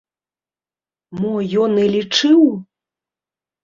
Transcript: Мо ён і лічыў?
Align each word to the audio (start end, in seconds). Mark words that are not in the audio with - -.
Мо 1.19 1.35
ён 1.67 1.71
і 1.85 1.87
лічыў? 1.99 2.43